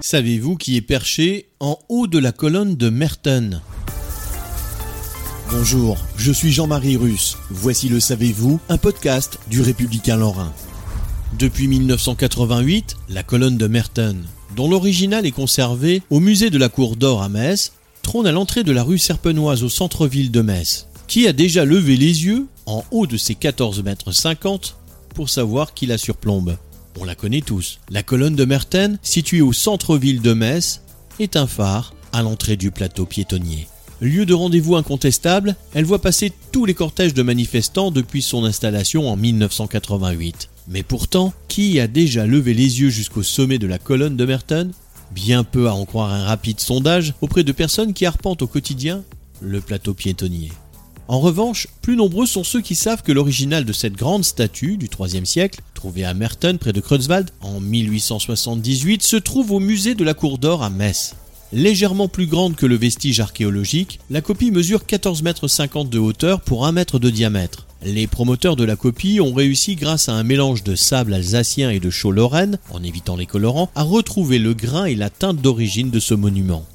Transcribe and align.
Savez-vous 0.00 0.56
qui 0.56 0.76
est 0.76 0.80
perché 0.80 1.48
en 1.58 1.76
haut 1.88 2.06
de 2.06 2.18
la 2.18 2.30
colonne 2.30 2.76
de 2.76 2.88
Merton? 2.88 3.60
Bonjour, 5.50 5.98
je 6.16 6.30
suis 6.30 6.52
Jean-Marie 6.52 6.96
Russe. 6.96 7.36
Voici 7.50 7.88
le 7.88 7.98
Savez-vous, 7.98 8.60
un 8.68 8.78
podcast 8.78 9.40
du 9.48 9.60
Républicain 9.60 10.16
Lorrain. 10.16 10.52
Depuis 11.36 11.66
1988, 11.66 12.96
la 13.08 13.24
colonne 13.24 13.58
de 13.58 13.66
Merton, 13.66 14.16
dont 14.54 14.70
l'original 14.70 15.26
est 15.26 15.32
conservé 15.32 16.02
au 16.10 16.20
musée 16.20 16.50
de 16.50 16.58
la 16.58 16.68
Cour 16.68 16.94
d'Or 16.94 17.22
à 17.22 17.28
Metz, 17.28 17.72
trône 18.02 18.26
à 18.28 18.32
l'entrée 18.32 18.62
de 18.62 18.72
la 18.72 18.84
rue 18.84 18.98
Serpenoise 18.98 19.64
au 19.64 19.68
centre-ville 19.68 20.30
de 20.30 20.42
Metz. 20.42 20.86
Qui 21.08 21.26
a 21.26 21.32
déjà 21.32 21.64
levé 21.64 21.96
les 21.96 22.24
yeux 22.24 22.46
en 22.66 22.84
haut 22.92 23.06
de 23.06 23.16
ses 23.16 23.34
14 23.34 23.82
mètres 23.82 24.12
50 24.12 24.76
pour 25.14 25.28
savoir 25.28 25.74
qui 25.74 25.86
la 25.86 25.98
surplombe 25.98 26.56
on 27.00 27.04
la 27.04 27.14
connaît 27.14 27.40
tous. 27.40 27.80
La 27.90 28.02
colonne 28.02 28.36
de 28.36 28.44
Merten, 28.44 28.98
située 29.02 29.40
au 29.40 29.52
centre-ville 29.52 30.20
de 30.20 30.32
Metz, 30.32 30.82
est 31.20 31.36
un 31.36 31.46
phare 31.46 31.94
à 32.12 32.22
l'entrée 32.22 32.56
du 32.56 32.70
plateau 32.70 33.06
piétonnier. 33.06 33.68
Lieu 34.00 34.26
de 34.26 34.34
rendez-vous 34.34 34.76
incontestable, 34.76 35.56
elle 35.74 35.84
voit 35.84 36.00
passer 36.00 36.32
tous 36.52 36.64
les 36.64 36.74
cortèges 36.74 37.14
de 37.14 37.22
manifestants 37.22 37.90
depuis 37.90 38.22
son 38.22 38.44
installation 38.44 39.10
en 39.10 39.16
1988. 39.16 40.50
Mais 40.68 40.82
pourtant, 40.82 41.32
qui 41.48 41.80
a 41.80 41.88
déjà 41.88 42.26
levé 42.26 42.54
les 42.54 42.80
yeux 42.80 42.90
jusqu'au 42.90 43.22
sommet 43.22 43.58
de 43.58 43.66
la 43.66 43.78
colonne 43.78 44.16
de 44.16 44.24
Merton 44.24 44.70
Bien 45.10 45.42
peu 45.42 45.68
à 45.68 45.74
en 45.74 45.86
croire 45.86 46.12
un 46.12 46.24
rapide 46.24 46.60
sondage 46.60 47.14
auprès 47.22 47.42
de 47.42 47.52
personnes 47.52 47.94
qui 47.94 48.04
arpentent 48.04 48.42
au 48.42 48.46
quotidien 48.46 49.02
le 49.40 49.60
plateau 49.60 49.94
piétonnier. 49.94 50.52
En 51.08 51.20
revanche, 51.20 51.68
plus 51.80 51.96
nombreux 51.96 52.26
sont 52.26 52.44
ceux 52.44 52.60
qui 52.60 52.74
savent 52.74 53.02
que 53.02 53.12
l'original 53.12 53.64
de 53.64 53.72
cette 53.72 53.96
grande 53.96 54.26
statue 54.26 54.76
du 54.76 54.90
IIIe 55.00 55.24
siècle, 55.24 55.62
trouvée 55.72 56.04
à 56.04 56.12
Merton 56.12 56.58
près 56.60 56.74
de 56.74 56.82
Kreuzwald 56.82 57.30
en 57.40 57.60
1878, 57.60 59.02
se 59.02 59.16
trouve 59.16 59.52
au 59.52 59.58
musée 59.58 59.94
de 59.94 60.04
la 60.04 60.12
Cour 60.12 60.36
d'Or 60.36 60.62
à 60.62 60.68
Metz. 60.68 61.14
Légèrement 61.50 62.08
plus 62.08 62.26
grande 62.26 62.56
que 62.56 62.66
le 62.66 62.76
vestige 62.76 63.20
archéologique, 63.20 64.00
la 64.10 64.20
copie 64.20 64.50
mesure 64.50 64.82
14,50 64.86 65.22
mètres 65.22 65.84
de 65.84 65.98
hauteur 65.98 66.42
pour 66.42 66.66
1 66.66 66.72
mètre 66.72 66.98
de 66.98 67.08
diamètre. 67.08 67.66
Les 67.82 68.06
promoteurs 68.06 68.56
de 68.56 68.64
la 68.64 68.76
copie 68.76 69.18
ont 69.20 69.32
réussi 69.32 69.76
grâce 69.76 70.10
à 70.10 70.12
un 70.12 70.24
mélange 70.24 70.62
de 70.62 70.74
sable 70.74 71.14
alsacien 71.14 71.70
et 71.70 71.80
de 71.80 71.88
chaux 71.88 72.12
lorraine, 72.12 72.58
en 72.70 72.82
évitant 72.82 73.16
les 73.16 73.24
colorants, 73.24 73.70
à 73.74 73.82
retrouver 73.82 74.38
le 74.38 74.52
grain 74.52 74.84
et 74.84 74.94
la 74.94 75.08
teinte 75.08 75.40
d'origine 75.40 75.88
de 75.88 76.00
ce 76.00 76.12
monument. 76.12 76.66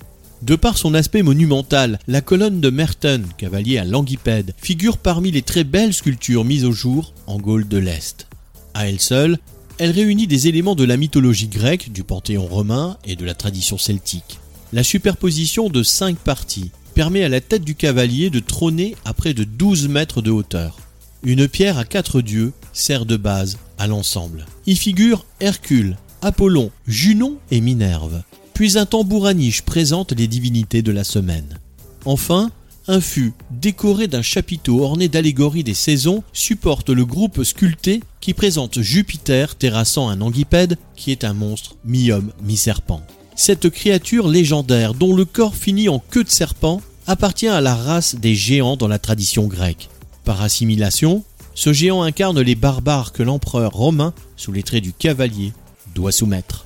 De 0.44 0.58
par 0.58 0.78
son 0.78 0.94
aspect 0.94 1.24
monumental, 1.24 2.00
la 2.06 2.20
colonne 2.20 2.60
de 2.60 2.70
Merton, 2.70 3.22
cavalier 3.38 3.78
à 3.78 3.86
Languipède, 3.86 4.54
figure 4.58 4.98
parmi 4.98 5.32
les 5.32 5.42
très 5.42 5.64
belles 5.64 5.94
sculptures 5.94 6.44
mises 6.44 6.66
au 6.66 6.74
jour 6.74 7.14
en 7.28 7.40
Gaule 7.40 7.66
de 7.66 7.78
l'Est. 7.78 8.28
À 8.74 8.90
elle 8.90 9.00
seule, 9.00 9.40
elle 9.78 9.92
réunit 9.92 10.28
des 10.28 10.50
éléments 10.50 10.76
de 10.76 10.84
la 10.84 10.98
mythologie 10.98 11.48
grecque, 11.48 11.94
du 11.94 12.04
panthéon 12.04 12.46
romain 12.46 12.98
et 13.06 13.16
de 13.16 13.24
la 13.24 13.36
tradition 13.36 13.78
celtique. 13.78 14.42
La 14.74 14.84
superposition 14.84 15.70
de 15.70 15.82
cinq 15.82 16.18
parties 16.18 16.72
permet 16.94 17.24
à 17.24 17.30
la 17.30 17.40
tête 17.40 17.64
du 17.64 17.76
cavalier 17.76 18.30
de 18.30 18.40
trôner 18.40 18.98
à 19.06 19.14
près 19.14 19.34
de 19.34 19.46
12 19.46 19.88
mètres 19.88 20.22
de 20.22 20.32
hauteur. 20.32 20.78
Une 21.24 21.48
pierre 21.48 21.78
à 21.78 21.86
quatre 21.86 22.20
dieux 22.20 22.52
sert 22.74 23.06
de 23.06 23.16
base 23.16 23.60
à 23.78 23.88
l'ensemble. 23.88 24.46
Y 24.68 24.76
figurent 24.76 25.26
Hercule, 25.40 25.96
Apollon, 26.22 26.70
Junon 26.86 27.38
et 27.50 27.62
Minerve 27.62 28.24
puis 28.54 28.78
un 28.78 28.86
tambour 28.86 29.28
à 29.28 29.34
niche 29.34 29.62
présente 29.62 30.12
les 30.12 30.28
divinités 30.28 30.82
de 30.82 30.92
la 30.92 31.04
semaine. 31.04 31.60
Enfin, 32.06 32.52
un 32.88 33.00
fût 33.00 33.34
décoré 33.50 34.08
d'un 34.08 34.22
chapiteau 34.22 34.84
orné 34.84 35.08
d'allégories 35.08 35.64
des 35.64 35.74
saisons 35.74 36.24
supporte 36.34 36.90
le 36.90 37.06
groupe 37.06 37.44
sculpté 37.44 38.02
qui 38.20 38.34
présente 38.34 38.82
Jupiter 38.82 39.56
terrassant 39.56 40.10
un 40.10 40.22
anguipède 40.22 40.78
qui 40.96 41.12
est 41.12 41.24
un 41.24 41.34
monstre 41.34 41.76
mi-homme 41.86 42.32
mi-serpent. 42.44 43.02
Cette 43.36 43.70
créature 43.70 44.28
légendaire 44.28 44.94
dont 44.94 45.16
le 45.16 45.26
corps 45.26 45.56
finit 45.56 45.90
en 45.90 46.00
queue 46.00 46.24
de 46.24 46.30
serpent 46.30 46.82
appartient 47.08 47.48
à 47.48 47.62
la 47.62 47.76
race 47.76 48.16
des 48.16 48.36
géants 48.36 48.78
dans 48.78 48.88
la 48.88 49.00
tradition 49.00 49.48
grecque. 49.48 49.90
Par 50.26 50.42
assimilation, 50.42 51.24
ce 51.56 51.74
géant 51.74 52.04
incarne 52.04 52.40
les 52.42 52.56
barbares 52.56 53.12
que 53.12 53.24
l'empereur 53.24 53.72
romain, 53.72 54.14
sous 54.38 54.52
les 54.52 54.64
traits 54.64 54.84
du 54.84 54.94
cavalier, 54.94 55.54
doit 55.96 56.12
soumettre. 56.12 56.66